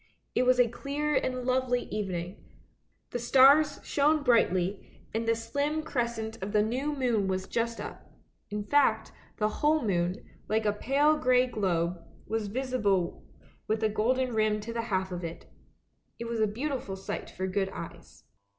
It 0.33 0.47
was 0.47 0.59
a 0.59 0.67
clear 0.67 1.13
and 1.13 1.43
lovely 1.43 1.81
evening; 1.91 2.43
the 3.11 3.19
stars 3.19 3.79
shone 3.83 4.23
brightly, 4.23 4.99
and 5.13 5.27
the 5.27 5.35
slim 5.35 5.83
crescent 5.83 6.41
of 6.41 6.53
the 6.53 6.63
new 6.63 6.95
moon 6.95 7.27
was 7.27 7.45
just 7.45 7.79
up; 7.79 8.11
in 8.49 8.63
fact, 8.63 9.11
the 9.37 9.47
whole 9.47 9.83
moon, 9.85 10.15
like 10.49 10.65
a 10.65 10.73
pale 10.73 11.17
grey 11.17 11.45
globe, 11.45 12.01
was 12.25 12.47
visible 12.47 13.23
with 13.67 13.83
a 13.83 13.89
golden 13.89 14.33
rim 14.33 14.59
to 14.61 14.73
the 14.73 14.81
half 14.89 15.11
of 15.11 15.23
it. 15.23 15.45
It 16.17 16.25
was 16.25 16.39
a 16.39 16.47
beautiful 16.47 16.95
sight 16.95 17.29
for 17.29 17.45
good 17.45 17.69
eyes. 17.69 18.23